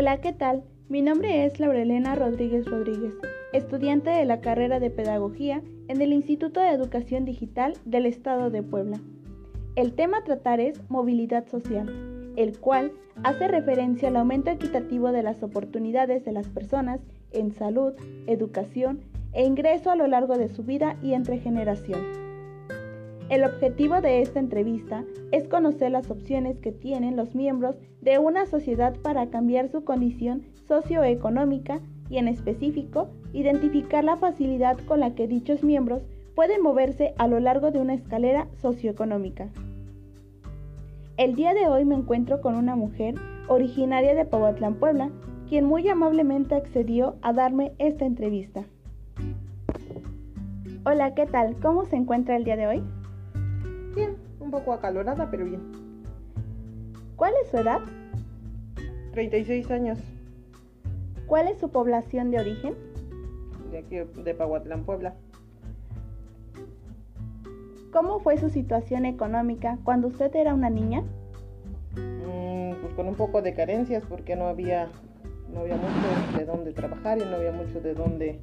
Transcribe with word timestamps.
Hola, 0.00 0.16
¿qué 0.22 0.32
tal? 0.32 0.62
Mi 0.88 1.02
nombre 1.02 1.44
es 1.44 1.60
Laurelena 1.60 2.14
Rodríguez 2.14 2.64
Rodríguez, 2.64 3.12
estudiante 3.52 4.08
de 4.08 4.24
la 4.24 4.40
carrera 4.40 4.80
de 4.80 4.88
Pedagogía 4.88 5.60
en 5.88 6.00
el 6.00 6.14
Instituto 6.14 6.58
de 6.58 6.70
Educación 6.70 7.26
Digital 7.26 7.74
del 7.84 8.06
Estado 8.06 8.48
de 8.48 8.62
Puebla. 8.62 8.98
El 9.76 9.92
tema 9.92 10.16
a 10.16 10.24
tratar 10.24 10.58
es 10.58 10.80
movilidad 10.88 11.46
social, 11.48 12.32
el 12.36 12.58
cual 12.58 12.92
hace 13.24 13.46
referencia 13.46 14.08
al 14.08 14.16
aumento 14.16 14.50
equitativo 14.50 15.12
de 15.12 15.22
las 15.22 15.42
oportunidades 15.42 16.24
de 16.24 16.32
las 16.32 16.48
personas 16.48 17.02
en 17.30 17.52
salud, 17.52 17.92
educación 18.26 19.00
e 19.34 19.44
ingreso 19.44 19.90
a 19.90 19.96
lo 19.96 20.06
largo 20.06 20.38
de 20.38 20.48
su 20.48 20.62
vida 20.62 20.96
y 21.02 21.12
entre 21.12 21.36
generación. 21.36 22.29
El 23.30 23.44
objetivo 23.44 24.00
de 24.00 24.22
esta 24.22 24.40
entrevista 24.40 25.04
es 25.30 25.46
conocer 25.46 25.92
las 25.92 26.10
opciones 26.10 26.58
que 26.58 26.72
tienen 26.72 27.14
los 27.14 27.36
miembros 27.36 27.76
de 28.00 28.18
una 28.18 28.44
sociedad 28.44 28.96
para 29.04 29.30
cambiar 29.30 29.68
su 29.68 29.84
condición 29.84 30.42
socioeconómica 30.66 31.78
y 32.08 32.18
en 32.18 32.26
específico 32.26 33.08
identificar 33.32 34.02
la 34.02 34.16
facilidad 34.16 34.78
con 34.78 34.98
la 34.98 35.14
que 35.14 35.28
dichos 35.28 35.62
miembros 35.62 36.02
pueden 36.34 36.60
moverse 36.60 37.14
a 37.18 37.28
lo 37.28 37.38
largo 37.38 37.70
de 37.70 37.78
una 37.78 37.94
escalera 37.94 38.48
socioeconómica. 38.60 39.48
El 41.16 41.36
día 41.36 41.54
de 41.54 41.68
hoy 41.68 41.84
me 41.84 41.94
encuentro 41.94 42.40
con 42.40 42.56
una 42.56 42.74
mujer 42.74 43.14
originaria 43.46 44.12
de 44.12 44.24
Pauatlán, 44.24 44.74
Puebla, 44.74 45.12
quien 45.48 45.66
muy 45.66 45.88
amablemente 45.88 46.56
accedió 46.56 47.14
a 47.22 47.32
darme 47.32 47.74
esta 47.78 48.06
entrevista. 48.06 48.64
Hola, 50.84 51.14
¿qué 51.14 51.26
tal? 51.26 51.54
¿Cómo 51.62 51.84
se 51.84 51.94
encuentra 51.94 52.34
el 52.34 52.42
día 52.42 52.56
de 52.56 52.66
hoy? 52.66 52.82
Bien, 53.94 54.16
un 54.38 54.50
poco 54.50 54.72
acalorada, 54.72 55.30
pero 55.30 55.44
bien. 55.44 55.60
¿Cuál 57.16 57.34
es 57.42 57.50
su 57.50 57.58
edad? 57.58 57.80
36 59.12 59.70
años. 59.70 59.98
¿Cuál 61.26 61.48
es 61.48 61.58
su 61.58 61.70
población 61.70 62.30
de 62.30 62.40
origen? 62.40 62.74
De 63.70 63.78
aquí, 63.78 63.96
de 63.96 64.34
Pahuatlán, 64.34 64.84
Puebla. 64.84 65.14
¿Cómo 67.92 68.20
fue 68.20 68.38
su 68.38 68.50
situación 68.50 69.04
económica 69.04 69.78
cuando 69.82 70.08
usted 70.08 70.34
era 70.36 70.54
una 70.54 70.70
niña? 70.70 71.02
Mm, 71.96 72.74
pues 72.80 72.94
con 72.94 73.08
un 73.08 73.16
poco 73.16 73.42
de 73.42 73.54
carencias 73.54 74.04
porque 74.08 74.36
no 74.36 74.46
había, 74.46 74.88
no 75.52 75.60
había 75.60 75.76
mucho 75.76 76.38
de 76.38 76.44
dónde 76.44 76.72
trabajar 76.72 77.18
y 77.18 77.24
no 77.24 77.36
había 77.36 77.52
mucho 77.52 77.80
de 77.80 77.94
dónde, 77.94 78.40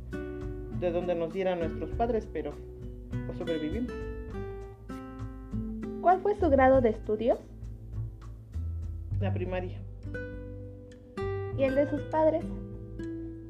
de 0.81 0.91
dónde 0.91 1.16
nos 1.16 1.31
dieran 1.31 1.59
nuestros 1.59 1.89
padres, 1.91 2.27
pero 2.31 2.52
pues 3.25 3.38
sobrevivimos. 3.38 3.94
¿Cuál 6.08 6.22
fue 6.22 6.36
su 6.36 6.50
grado 6.50 6.80
de 6.80 6.91
estudios? 6.91 7.38
La 9.19 9.33
primaria. 9.33 9.77
¿Y 11.58 11.63
el 11.63 11.75
de 11.75 11.86
sus 11.89 12.00
padres? 12.03 12.45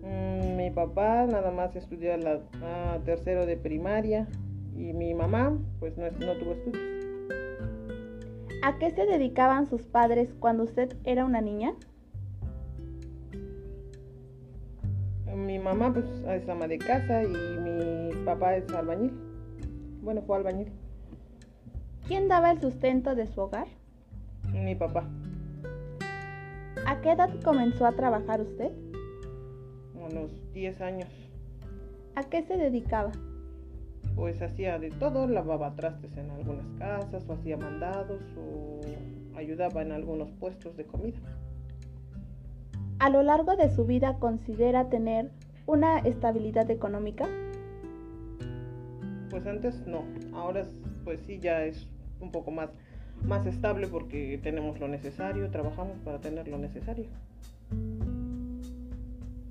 Mm, 0.01 0.55
mi 0.55 0.71
papá 0.71 1.27
nada 1.27 1.51
más 1.51 1.75
estudió 1.75 2.17
la 2.17 2.39
ah, 2.63 2.97
tercero 3.05 3.45
de 3.45 3.57
primaria 3.57 4.27
y 4.75 4.91
mi 4.91 5.13
mamá 5.13 5.55
pues 5.79 5.95
no, 5.99 6.05
no 6.05 6.33
tuvo 6.39 6.53
estudios. 6.53 6.83
¿A 8.63 8.79
qué 8.79 8.89
se 8.89 9.05
dedicaban 9.05 9.69
sus 9.69 9.83
padres 9.83 10.33
cuando 10.39 10.63
usted 10.63 10.97
era 11.03 11.25
una 11.25 11.41
niña? 11.41 11.75
Mi 15.27 15.59
mamá 15.59 15.93
pues 15.93 16.05
es 16.27 16.49
ama 16.49 16.67
de 16.67 16.79
casa 16.79 17.21
y 17.23 17.27
mi 17.27 18.25
papá 18.25 18.55
es 18.55 18.67
albañil. 18.73 19.13
Bueno, 20.01 20.23
fue 20.23 20.37
albañil. 20.37 20.71
¿Quién 22.07 22.29
daba 22.29 22.51
el 22.51 22.61
sustento 22.61 23.15
de 23.15 23.27
su 23.27 23.41
hogar? 23.41 23.67
Mi 24.53 24.75
papá. 24.75 25.03
¿A 26.85 27.01
qué 27.01 27.11
edad 27.11 27.29
comenzó 27.43 27.85
a 27.85 27.91
trabajar 27.91 28.39
usted? 28.39 28.71
Unos 29.93 30.31
10 30.53 30.79
años. 30.79 31.09
¿A 32.15 32.23
qué 32.23 32.43
se 32.43 32.55
dedicaba? 32.55 33.11
Pues 34.15 34.41
hacía 34.41 34.79
de 34.79 34.89
todo, 34.91 35.27
lavaba 35.27 35.75
trastes 35.75 36.15
en 36.15 36.31
algunas 36.31 36.65
casas, 36.79 37.27
o 37.27 37.33
hacía 37.33 37.57
mandados, 37.57 38.21
o 38.37 38.79
ayudaba 39.35 39.81
en 39.81 39.91
algunos 39.91 40.31
puestos 40.39 40.77
de 40.77 40.85
comida. 40.85 41.19
¿A 42.99 43.09
lo 43.09 43.21
largo 43.21 43.57
de 43.57 43.69
su 43.69 43.85
vida 43.85 44.17
considera 44.17 44.87
tener 44.87 45.29
una 45.65 45.99
estabilidad 45.99 46.71
económica? 46.71 47.27
Pues 49.29 49.45
antes 49.45 49.85
no, 49.85 50.05
ahora 50.33 50.63
pues 51.03 51.19
sí 51.27 51.37
ya 51.39 51.65
es 51.65 51.85
un 52.19 52.31
poco 52.31 52.51
más, 52.51 52.69
más 53.23 53.45
estable 53.45 53.87
porque 53.87 54.39
tenemos 54.41 54.79
lo 54.79 54.87
necesario, 54.87 55.49
trabajamos 55.49 55.97
para 55.99 56.19
tener 56.19 56.47
lo 56.47 56.57
necesario. 56.57 57.05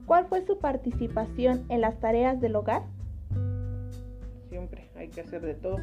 ¿Cuál 0.06 0.26
fue 0.26 0.44
su 0.46 0.58
participación 0.58 1.64
en 1.68 1.80
las 1.80 1.98
tareas 1.98 2.40
del 2.40 2.54
hogar? 2.54 2.82
Siempre 4.48 4.88
hay 4.96 5.08
que 5.08 5.20
hacer 5.20 5.40
de 5.42 5.54
todo. 5.54 5.78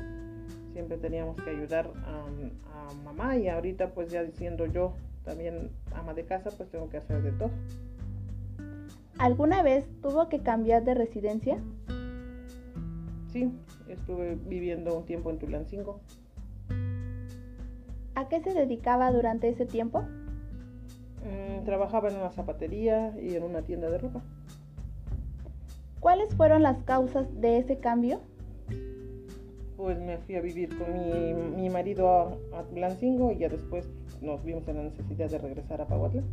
Siempre 0.71 0.97
teníamos 0.97 1.35
que 1.41 1.49
ayudar 1.49 1.91
a, 2.05 2.89
a 2.89 2.93
mamá 3.03 3.37
y 3.37 3.47
ahorita 3.49 3.89
pues 3.89 4.09
ya 4.09 4.23
diciendo 4.23 4.65
yo 4.65 4.93
también 5.23 5.69
ama 5.93 6.13
de 6.13 6.25
casa 6.25 6.51
pues 6.51 6.69
tengo 6.69 6.89
que 6.89 6.97
hacer 6.97 7.21
de 7.21 7.31
todo. 7.33 7.51
¿Alguna 9.17 9.61
vez 9.61 9.85
tuvo 10.01 10.29
que 10.29 10.39
cambiar 10.39 10.83
de 10.83 10.95
residencia? 10.95 11.57
Sí, 13.31 13.51
estuve 13.87 14.35
viviendo 14.35 14.95
un 14.97 15.05
tiempo 15.05 15.29
en 15.29 15.39
Tulancingo. 15.39 15.99
¿A 18.15 18.27
qué 18.29 18.41
se 18.41 18.53
dedicaba 18.53 19.11
durante 19.11 19.49
ese 19.49 19.65
tiempo? 19.65 20.03
Mm, 21.23 21.63
trabajaba 21.65 22.09
en 22.09 22.17
una 22.17 22.31
zapatería 22.31 23.13
y 23.19 23.35
en 23.35 23.43
una 23.43 23.61
tienda 23.61 23.89
de 23.89 23.97
ropa. 23.97 24.21
¿Cuáles 25.99 26.35
fueron 26.35 26.63
las 26.63 26.83
causas 26.83 27.27
de 27.39 27.57
ese 27.57 27.79
cambio? 27.79 28.19
Pues 29.77 29.99
me 29.99 30.17
fui 30.17 30.35
a 30.35 30.41
vivir 30.41 30.77
con 30.77 30.93
mi, 30.93 31.33
mi 31.33 31.69
marido 31.69 32.09
a, 32.09 32.59
a 32.59 32.63
Tulancingo 32.63 33.31
y 33.31 33.39
ya 33.39 33.49
después 33.49 33.87
nos 34.21 34.43
vimos 34.43 34.67
en 34.67 34.77
la 34.77 34.83
necesidad 34.83 35.29
de 35.29 35.37
regresar 35.37 35.81
a 35.81 35.87
Pahuatlán. 35.87 36.25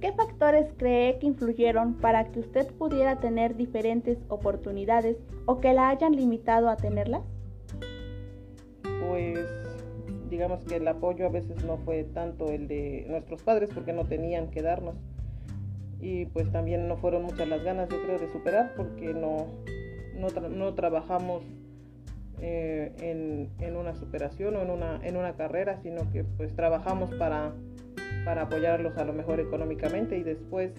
¿Qué 0.00 0.12
factores 0.12 0.66
cree 0.76 1.18
que 1.18 1.26
influyeron 1.26 1.94
para 1.94 2.30
que 2.30 2.40
usted 2.40 2.66
pudiera 2.74 3.20
tener 3.20 3.56
diferentes 3.56 4.18
oportunidades 4.28 5.16
o 5.46 5.60
que 5.60 5.72
la 5.72 5.88
hayan 5.88 6.12
limitado 6.12 6.68
a 6.68 6.76
tenerlas? 6.76 7.22
Pues 9.08 9.38
digamos 10.30 10.64
que 10.64 10.76
el 10.76 10.88
apoyo 10.88 11.26
a 11.26 11.30
veces 11.30 11.64
no 11.64 11.76
fue 11.78 12.04
tanto 12.04 12.50
el 12.50 12.68
de 12.68 13.06
nuestros 13.08 13.42
padres 13.42 13.70
porque 13.72 13.92
no 13.92 14.04
tenían 14.04 14.50
que 14.50 14.62
darnos. 14.62 14.96
Y 16.00 16.26
pues 16.26 16.50
también 16.52 16.88
no 16.88 16.96
fueron 16.96 17.22
muchas 17.22 17.48
las 17.48 17.62
ganas, 17.62 17.88
yo 17.88 18.02
creo, 18.02 18.18
de 18.18 18.30
superar 18.30 18.72
porque 18.76 19.14
no, 19.14 19.46
no, 20.16 20.48
no 20.48 20.74
trabajamos 20.74 21.42
eh, 22.40 22.92
en, 23.00 23.48
en, 23.64 23.76
una 23.76 23.94
superación 23.94 24.56
o 24.56 24.62
en 24.62 24.70
una, 24.70 25.00
en 25.02 25.16
una 25.16 25.34
carrera, 25.34 25.78
sino 25.82 26.10
que 26.10 26.24
pues 26.24 26.54
trabajamos 26.54 27.14
para, 27.14 27.52
para 28.24 28.42
apoyarlos 28.42 28.96
a 28.98 29.04
lo 29.04 29.12
mejor 29.12 29.40
económicamente 29.40 30.18
y 30.18 30.24
después 30.24 30.72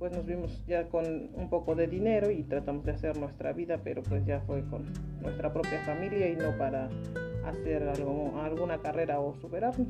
pues 0.00 0.12
nos 0.12 0.24
vimos 0.24 0.64
ya 0.66 0.88
con 0.88 1.04
un 1.34 1.50
poco 1.50 1.74
de 1.74 1.86
dinero 1.86 2.30
y 2.30 2.42
tratamos 2.42 2.86
de 2.86 2.92
hacer 2.92 3.18
nuestra 3.18 3.52
vida, 3.52 3.80
pero 3.84 4.02
pues 4.02 4.24
ya 4.24 4.40
fue 4.40 4.64
con 4.70 4.86
nuestra 5.20 5.52
propia 5.52 5.78
familia 5.84 6.26
y 6.26 6.36
no 6.36 6.56
para 6.56 6.88
hacer 7.44 7.82
algo, 7.82 8.32
alguna 8.40 8.80
carrera 8.80 9.20
o 9.20 9.34
superarnos. 9.34 9.88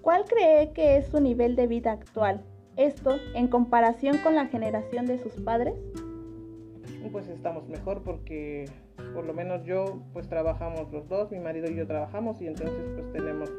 ¿Cuál 0.00 0.24
cree 0.24 0.72
que 0.72 0.96
es 0.96 1.06
su 1.06 1.20
nivel 1.20 1.54
de 1.54 1.68
vida 1.68 1.92
actual? 1.92 2.42
Esto 2.76 3.16
en 3.36 3.46
comparación 3.46 4.18
con 4.18 4.34
la 4.34 4.46
generación 4.46 5.06
de 5.06 5.18
sus 5.18 5.34
padres. 5.34 5.74
Pues 7.12 7.28
estamos 7.28 7.68
mejor 7.68 8.02
porque 8.02 8.64
por 9.14 9.24
lo 9.24 9.34
menos 9.34 9.64
yo 9.64 10.02
pues 10.12 10.28
trabajamos 10.28 10.90
los 10.90 11.08
dos, 11.08 11.30
mi 11.30 11.38
marido 11.38 11.70
y 11.70 11.76
yo 11.76 11.86
trabajamos 11.86 12.42
y 12.42 12.48
entonces 12.48 12.82
pues 12.96 13.12
tenemos 13.12 13.52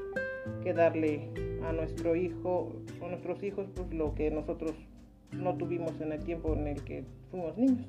que 0.62 0.74
darle 0.74 1.30
a 1.66 1.72
nuestro 1.72 2.16
hijo 2.16 2.72
o 3.02 3.08
nuestros 3.08 3.42
hijos 3.44 3.68
pues 3.76 3.92
lo 3.94 4.14
que 4.16 4.32
nosotros 4.32 4.74
no 5.32 5.56
tuvimos 5.56 6.00
en 6.02 6.12
el 6.12 6.24
tiempo 6.24 6.54
en 6.54 6.68
el 6.68 6.84
que 6.84 7.06
fuimos 7.32 7.58
niños. 7.58 7.88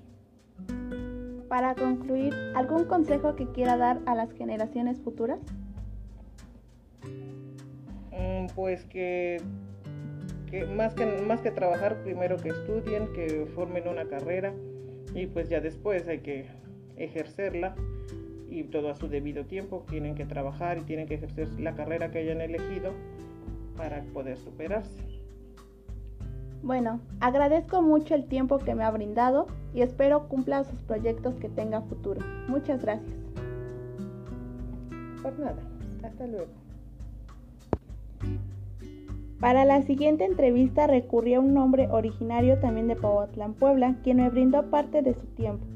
Para 1.49 1.75
concluir, 1.75 2.35
¿algún 2.55 2.85
consejo 2.85 3.37
que 3.37 3.47
quiera 3.49 3.76
dar 3.76 4.00
a 4.06 4.15
las 4.15 4.32
generaciones 4.32 5.00
futuras? 5.00 5.38
Mm, 8.12 8.47
pues 8.55 8.85
que, 8.85 9.41
que, 10.50 10.65
más 10.67 10.94
que 10.94 11.06
más 11.06 11.41
que 11.41 11.50
trabajar, 11.50 12.03
primero 12.03 12.37
que 12.37 12.49
estudien, 12.49 13.12
que 13.12 13.47
formen 13.55 13.88
una 13.88 14.06
carrera 14.06 14.53
y 15.15 15.27
pues 15.27 15.49
ya 15.49 15.61
después 15.61 16.06
hay 16.09 16.20
que 16.20 16.47
ejercerla 16.97 17.75
y 18.49 18.65
todo 18.65 18.91
a 18.91 18.97
su 18.97 19.09
debido 19.09 19.44
tiempo. 19.44 19.85
Tienen 19.91 20.15
que 20.15 20.25
trabajar 20.25 20.79
y 20.79 20.82
tienen 20.82 21.06
que 21.06 21.15
ejercer 21.15 21.49
la 21.61 21.75
carrera 21.75 22.11
que 22.11 22.19
hayan 22.19 22.41
elegido 22.41 22.93
para 23.76 24.03
poder 24.12 24.38
superarse. 24.38 25.03
Bueno, 26.62 27.00
agradezco 27.21 27.82
mucho 27.82 28.15
el 28.15 28.25
tiempo 28.25 28.59
que 28.59 28.75
me 28.75 28.85
ha 28.85 28.91
brindado 28.91 29.47
y 29.75 29.82
espero 29.82 30.29
cumpla 30.29 30.65
sus 30.65 30.81
proyectos 30.81 31.35
que 31.35 31.50
tenga 31.50 31.82
futuro. 31.82 32.21
Muchas 32.49 32.81
gracias. 32.81 33.15
Por 35.23 35.38
nada, 35.38 35.62
hasta 36.03 36.26
luego. 36.26 36.49
Para 39.41 39.67
la 39.67 39.82
siguiente 39.82 40.25
entrevista 40.25 40.87
recurrí 40.87 41.35
a 41.35 41.41
un 41.41 41.55
hombre 41.59 41.87
originario 41.91 42.59
también 42.61 42.88
de 42.88 42.97
Pahuatlán, 42.97 43.53
Puebla, 43.53 43.97
quien 44.03 44.17
me 44.17 44.31
brindó 44.31 44.70
parte 44.70 45.03
de 45.03 45.12
su 45.12 45.27
tiempo. 45.37 45.67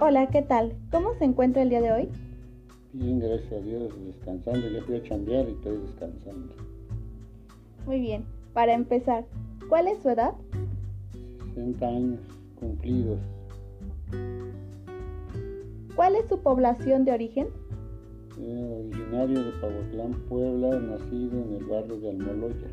Hola, 0.00 0.28
¿qué 0.28 0.40
tal? 0.40 0.74
¿Cómo 0.90 1.14
se 1.18 1.24
encuentra 1.24 1.60
el 1.60 1.68
día 1.68 1.82
de 1.82 1.92
hoy? 1.92 2.08
Bien, 2.94 3.18
gracias 3.18 3.52
a 3.52 3.60
Dios, 3.60 3.92
descansando. 4.06 4.70
Ya 4.70 4.82
fui 4.82 4.96
a 4.96 5.02
chambear 5.02 5.46
y 5.46 5.52
estoy 5.52 5.76
descansando. 5.78 6.54
Muy 7.86 8.00
bien. 8.00 8.24
Para 8.52 8.74
empezar, 8.74 9.24
¿cuál 9.68 9.86
es 9.86 10.02
su 10.02 10.10
edad? 10.10 10.34
60 11.54 11.86
años 11.86 12.20
cumplidos. 12.58 13.20
¿Cuál 15.94 16.16
es 16.16 16.28
su 16.28 16.38
población 16.40 17.04
de 17.04 17.12
origen? 17.12 17.48
Eh, 18.38 18.84
originario 18.90 19.44
de 19.44 19.50
Pahuatlán, 19.60 20.12
Puebla, 20.28 20.80
nacido 20.80 21.42
en 21.42 21.54
el 21.54 21.64
barrio 21.64 22.00
de 22.00 22.10
Almoloya. 22.10 22.68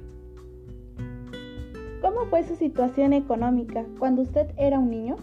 ¿Cómo 2.02 2.26
fue 2.26 2.44
su 2.44 2.56
situación 2.56 3.14
económica 3.14 3.86
cuando 3.98 4.24
usted 4.24 4.52
era 4.58 4.80
un 4.80 4.90
niño? 4.90 5.16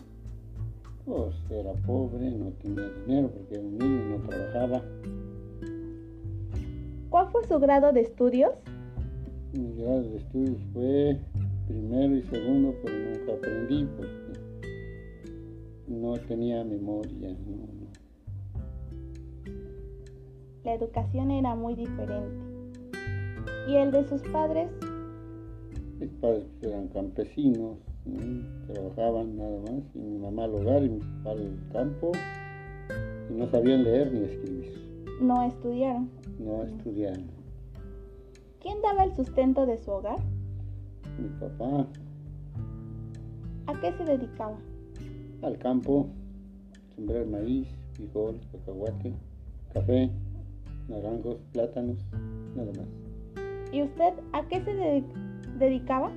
Pues 1.05 1.35
era 1.51 1.73
pobre, 1.87 2.31
no 2.31 2.53
tenía 2.63 2.89
dinero 3.07 3.29
porque 3.29 3.55
era 3.55 3.63
un 3.63 3.79
niño 3.79 4.07
y 4.07 4.19
no 4.19 4.29
trabajaba. 4.29 4.83
¿Cuál 7.11 7.29
fue 7.33 7.45
su 7.47 7.59
grado 7.59 7.93
de 7.93 8.01
estudios? 8.01 8.53
Mi 9.53 9.83
grado 9.83 10.03
de 10.03 10.17
estudios 10.19 10.59
fue 10.73 11.19
primero 11.67 12.17
y 12.17 12.23
segundo, 12.23 12.73
pero 12.85 12.97
nunca 12.97 13.33
aprendí 13.33 13.85
porque 13.97 14.41
no 15.89 16.17
tenía 16.19 16.63
memoria. 16.63 17.31
No, 17.47 17.67
La 20.63 20.75
educación 20.75 21.33
era 21.33 21.57
muy 21.57 21.75
diferente. 21.75 22.45
¿Y 23.67 23.75
el 23.75 23.91
de 23.91 24.05
sus 24.05 24.23
padres? 24.31 24.71
Mis 25.99 26.11
padres 26.21 26.45
eran 26.63 26.87
campesinos, 26.89 27.77
trabajaban 28.73 29.37
nada 29.37 29.61
más, 29.63 29.83
y 29.95 29.99
mi 29.99 30.19
mamá 30.19 30.45
al 30.45 30.55
hogar 30.55 30.85
y 30.85 30.91
mi 30.91 31.01
papá 31.01 31.33
al 31.33 31.59
campo, 31.73 32.13
y 33.29 33.35
no 33.35 33.51
sabían 33.51 33.83
leer 33.83 34.13
ni 34.13 34.25
escribir. 34.25 34.73
No 35.21 35.43
estudiaron. 35.43 36.09
No 36.39 36.63
estudiaron. 36.63 37.40
¿Quién 38.61 38.83
daba 38.83 39.05
el 39.05 39.17
sustento 39.17 39.65
de 39.65 39.79
su 39.79 39.91
hogar? 39.91 40.19
Mi 41.19 41.29
papá. 41.41 41.87
¿A 43.67 43.81
qué 43.81 43.93
se 43.93 44.05
dedicaba? 44.05 44.57
Al 45.43 45.57
campo, 45.57 46.09
sembrar 46.95 47.27
maíz, 47.27 47.69
frijol, 47.95 48.39
cacahuate, 48.53 49.15
café, 49.73 50.11
naranjos, 50.89 51.39
plátanos, 51.53 51.97
nada 52.55 52.71
más. 52.73 53.73
¿Y 53.73 53.83
usted 53.83 54.13
a 54.33 54.47
qué 54.49 54.63
se 54.63 55.05
dedicaba? 55.59 56.11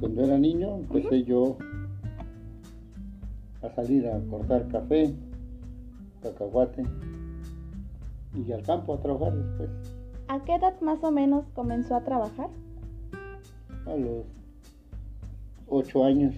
Cuando 0.00 0.24
era 0.24 0.38
niño 0.38 0.76
empecé 0.76 1.24
yo 1.24 1.58
a 3.60 3.68
salir 3.74 4.06
a 4.06 4.18
cortar 4.30 4.66
café, 4.68 5.12
cacahuate 6.22 6.84
y 8.34 8.52
al 8.52 8.62
campo 8.62 8.94
a 8.94 9.00
trabajar 9.00 9.34
después. 9.34 9.70
¿A 10.28 10.44
qué 10.44 10.54
edad 10.54 10.78
más 10.80 11.02
o 11.02 11.10
menos 11.10 11.44
comenzó 11.54 11.94
a 11.96 12.04
trabajar? 12.04 12.50
A 13.86 13.96
los 13.96 14.26
ocho 15.68 16.04
años. 16.04 16.34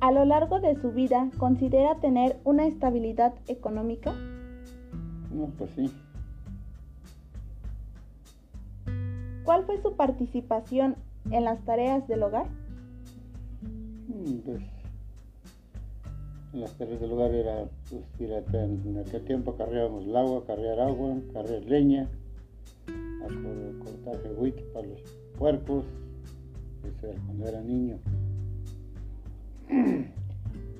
A 0.00 0.12
lo 0.12 0.24
largo 0.24 0.60
de 0.60 0.80
su 0.80 0.92
vida, 0.92 1.28
¿considera 1.38 1.96
tener 1.96 2.38
una 2.44 2.66
estabilidad 2.66 3.34
económica? 3.48 4.14
No, 5.30 5.46
pues 5.58 5.70
sí. 5.72 5.90
¿Cuál 9.44 9.64
fue 9.64 9.82
su 9.82 9.96
participación 9.96 10.96
en 11.30 11.44
las 11.44 11.60
tareas 11.64 12.06
del 12.08 12.22
hogar? 12.22 12.46
Mm, 14.08 14.38
pues 14.44 14.62
las 16.52 16.76
tareas 16.76 17.00
del 17.00 17.12
hogar 17.12 17.34
era, 17.34 17.68
pues, 17.88 18.02
en 18.54 18.98
aquel 18.98 19.24
tiempo 19.24 19.56
cargábamos 19.56 20.04
el 20.04 20.16
agua, 20.16 20.44
cargar 20.46 20.80
agua, 20.80 21.16
cargar 21.32 21.62
leña, 21.64 22.08
a 22.88 23.84
cortar 23.84 24.22
jehuite 24.22 24.62
para 24.72 24.86
los 24.88 25.00
puercos, 25.38 25.84
eso 26.84 27.06
era 27.06 27.20
cuando 27.26 27.46
era 27.46 27.60
niño. 27.60 27.98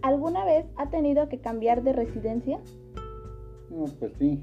¿Alguna 0.03 0.45
vez 0.45 0.67
ha 0.77 0.91
tenido 0.91 1.29
que 1.29 1.39
cambiar 1.39 1.83
de 1.83 1.93
residencia? 1.93 2.59
No, 3.71 3.85
pues 3.85 4.13
sí. 4.19 4.43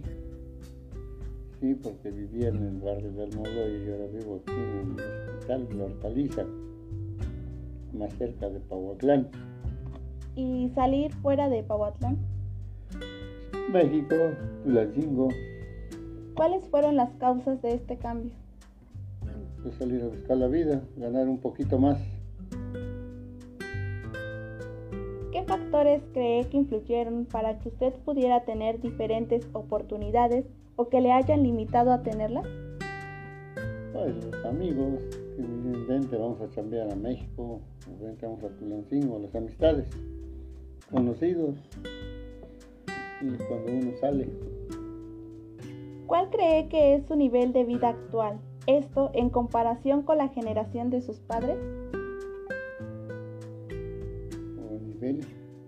Sí, 1.60 1.74
porque 1.74 2.12
vivía 2.12 2.50
en 2.50 2.64
el 2.64 2.80
barrio 2.80 3.12
del 3.14 3.36
Modo 3.36 3.68
y 3.68 3.86
yo 3.86 3.94
ahora 3.94 4.08
vivo 4.08 4.40
aquí 4.42 4.54
en 4.54 4.96
el 5.00 5.30
hospital 5.36 5.68
La 5.78 5.86
Hortaliza, 5.86 6.46
más 7.94 8.14
cerca 8.14 8.48
de 8.48 8.60
Pahuatlán. 8.60 9.28
¿Y 10.38 10.70
salir 10.76 11.12
fuera 11.16 11.50
de 11.50 11.64
Pahuatlán? 11.64 12.16
México, 13.74 14.16
Tulancingo. 14.64 15.30
¿Cuáles 16.36 16.64
fueron 16.66 16.96
las 16.96 17.10
causas 17.16 17.60
de 17.64 17.74
este 17.74 17.98
cambio? 17.98 18.30
Pues 19.64 19.74
salir 19.74 20.00
a 20.04 20.06
buscar 20.06 20.38
la 20.38 20.46
vida, 20.46 20.84
ganar 20.96 21.28
un 21.28 21.40
poquito 21.40 21.80
más. 21.80 21.98
¿Qué 25.32 25.44
factores 25.48 26.04
cree 26.14 26.48
que 26.48 26.58
influyeron 26.58 27.26
para 27.26 27.58
que 27.58 27.70
usted 27.70 27.94
pudiera 28.06 28.46
tener 28.46 28.80
diferentes 28.80 29.48
oportunidades 29.54 30.46
o 30.76 30.88
que 30.88 31.02
le 31.02 31.14
hayan 31.14 31.42
limitado 31.42 31.92
a 31.92 32.04
tenerlas? 32.04 32.46
Pues 33.92 34.24
los 34.24 34.46
amigos 34.46 35.00
que 35.36 35.42
vente, 35.92 36.16
vamos 36.16 36.40
a 36.42 36.48
cambiar 36.54 36.92
a 36.92 36.96
México, 36.96 37.60
vente, 38.00 38.28
vamos 38.28 38.44
a 38.44 38.50
Tulancingo, 38.50 39.18
las 39.18 39.34
amistades, 39.34 39.88
conocidos, 40.92 41.56
y 43.22 43.38
cuando 43.44 43.72
uno 43.72 43.92
sale. 44.00 44.30
¿Cuál 46.06 46.30
cree 46.30 46.68
que 46.70 46.96
es 46.96 47.06
su 47.08 47.16
nivel 47.16 47.52
de 47.52 47.64
vida 47.64 47.90
actual? 47.90 48.40
Esto 48.66 49.12
en 49.14 49.30
comparación 49.30 50.04
con 50.04 50.18
la 50.18 50.30
generación 50.30 50.90
de 50.90 51.02
sus 51.02 51.20
padres. 51.20 51.58
¿O 54.60 54.80
nivel? 54.80 55.26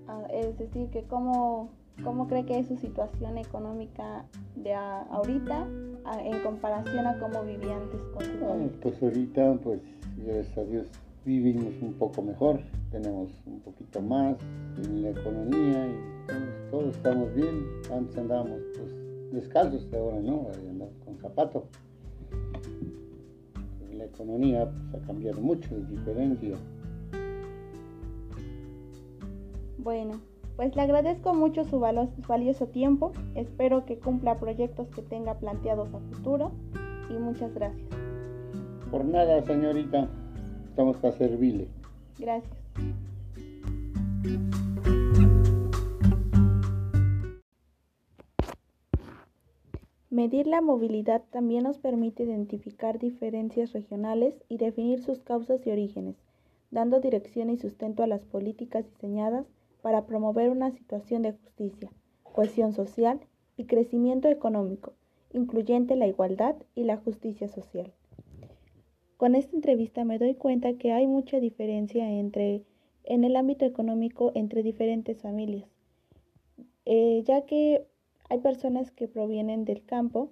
Ah, 0.08 0.24
es 0.32 0.58
decir, 0.58 0.90
que 0.90 1.04
cómo, 1.04 1.70
cómo 2.04 2.28
cree 2.28 2.46
que 2.46 2.60
es 2.60 2.68
su 2.68 2.78
situación 2.78 3.38
económica 3.38 4.26
de 4.56 4.74
ahorita 4.74 5.68
en 6.24 6.40
comparación 6.42 7.06
a 7.06 7.20
cómo 7.20 7.44
vivía 7.44 7.76
antes 7.76 8.02
con 8.14 8.40
padre. 8.40 8.70
pues 8.82 9.04
ahorita, 9.04 9.54
pues 9.64 9.82
gracias 10.18 10.58
a 10.58 10.64
Dios 10.64 10.88
vivimos 11.26 11.74
un 11.82 11.94
poco 11.94 12.22
mejor, 12.22 12.62
tenemos 12.92 13.30
un 13.46 13.60
poquito 13.60 14.02
más 14.02 14.38
en 14.78 15.04
la 15.04 15.10
economía 15.10 15.88
y 15.88 16.72
todos, 16.72 16.96
estamos 16.96 17.34
bien. 17.34 17.66
Antes 17.92 18.18
andábamos 18.18 18.60
pues 18.76 18.96
descalzos, 19.32 19.88
ahora 19.94 20.20
no, 20.20 20.48
andamos 20.54 20.90
con 21.06 21.18
zapato. 21.18 21.66
La 23.94 24.06
economía 24.06 24.70
pues, 24.92 25.04
ha 25.04 25.08
cambiado 25.08 25.42
mucho, 25.42 25.76
es 25.76 25.90
diferencia. 25.90 26.56
Bueno, 29.78 30.20
pues 30.56 30.76
le 30.76 30.82
agradezco 30.82 31.34
mucho 31.34 31.64
su 31.64 31.80
valioso 31.80 32.68
tiempo, 32.68 33.14
espero 33.36 33.86
que 33.86 33.98
cumpla 33.98 34.40
proyectos 34.40 34.88
que 34.90 35.02
tenga 35.02 35.36
planteados 35.36 35.94
a 35.94 36.00
futuro 36.00 36.52
y 37.10 37.14
muchas 37.14 37.54
gracias. 37.54 37.88
Por 38.92 39.06
nada, 39.06 39.42
señorita, 39.46 40.10
estamos 40.80 40.96
para 40.98 41.18
servirle. 41.18 41.68
Gracias. 42.18 42.58
Medir 50.10 50.48
la 50.48 50.62
movilidad 50.62 51.22
también 51.32 51.64
nos 51.64 51.78
permite 51.80 52.24
identificar 52.24 52.98
diferencias 52.98 53.74
regionales 53.74 54.36
y 54.48 54.58
definir 54.58 55.04
sus 55.04 55.20
causas 55.20 55.68
y 55.68 55.72
orígenes, 55.72 56.16
dando 56.72 57.02
dirección 57.02 57.50
y 57.50 57.58
sustento 57.58 58.02
a 58.02 58.08
las 58.08 58.22
políticas 58.22 58.86
diseñadas 58.86 59.46
para 59.82 60.06
promover 60.06 60.50
una 60.50 60.72
situación 60.72 61.24
de 61.24 61.34
justicia, 61.34 61.92
cohesión 62.24 62.72
social 62.72 63.20
y 63.58 63.66
crecimiento 63.66 64.30
económico, 64.30 64.94
incluyente 65.34 65.98
la 65.98 66.08
igualdad 66.08 66.56
y 66.74 66.86
la 66.86 66.96
justicia 66.96 67.50
social. 67.50 67.92
Con 69.20 69.36
esta 69.36 69.54
entrevista 69.54 70.06
me 70.06 70.18
doy 70.18 70.34
cuenta 70.36 70.76
que 70.76 70.94
hay 70.94 71.06
mucha 71.06 71.42
diferencia 71.42 72.10
entre, 72.10 72.64
en 73.04 73.26
el 73.26 73.36
ámbito 73.36 73.66
económico 73.66 74.32
entre 74.34 74.64
diferentes 74.64 75.22
familias, 75.22 75.68
eh, 76.86 77.22
ya 77.26 77.46
que 77.46 77.86
hay 78.30 78.40
personas 78.40 78.92
que 78.92 79.10
provienen 79.10 79.66
del 79.66 79.84
campo 79.84 80.32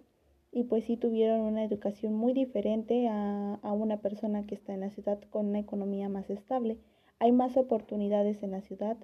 y 0.53 0.63
pues 0.63 0.85
sí 0.85 0.95
tuvieron 0.95 1.41
una 1.41 1.65
educación 1.65 2.13
muy 2.13 2.31
diferente 2.31 3.09
a, 3.09 3.55
a 3.55 3.73
una 3.73 3.97
persona 3.99 4.45
que 4.45 4.55
está 4.55 4.73
en 4.73 4.79
la 4.79 4.89
ciudad 4.89 5.19
con 5.31 5.47
una 5.47 5.59
economía 5.59 6.07
más 6.07 6.29
estable. 6.29 6.77
Hay 7.19 7.33
más 7.33 7.57
oportunidades 7.57 8.41
en 8.41 8.51
la 8.51 8.61
ciudad, 8.61 8.95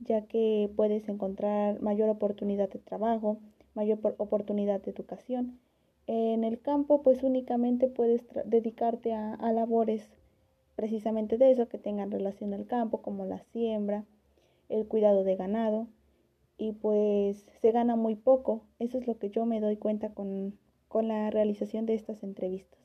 ya 0.00 0.24
que 0.24 0.72
puedes 0.74 1.06
encontrar 1.06 1.82
mayor 1.82 2.08
oportunidad 2.08 2.70
de 2.70 2.78
trabajo, 2.78 3.40
mayor 3.74 3.98
oportunidad 4.16 4.80
de 4.80 4.90
educación. 4.90 5.60
En 6.08 6.42
el 6.42 6.58
campo, 6.58 7.02
pues 7.02 7.22
únicamente 7.22 7.86
puedes 7.86 8.22
dedicarte 8.46 9.12
a, 9.12 9.52
labores 9.52 10.08
precisamente 10.74 11.36
de 11.36 11.50
eso 11.50 11.68
que 11.68 11.76
tengan 11.76 12.10
relación 12.10 12.54
al 12.54 12.66
campo, 12.66 13.02
como 13.02 13.26
la 13.26 13.40
siembra, 13.52 14.06
el 14.70 14.88
cuidado 14.88 15.22
de 15.22 15.36
ganado, 15.36 15.86
y 16.56 16.72
pues 16.72 17.46
se 17.60 17.72
gana 17.72 17.94
muy 17.94 18.14
poco. 18.14 18.62
Eso 18.78 18.96
es 18.96 19.06
lo 19.06 19.18
que 19.18 19.28
yo 19.28 19.44
me 19.44 19.60
doy 19.60 19.76
cuenta 19.76 20.14
con, 20.14 20.58
con 20.88 21.08
la 21.08 21.30
realización 21.30 21.84
de 21.84 21.96
estas 21.96 22.22
entrevistas. 22.22 22.80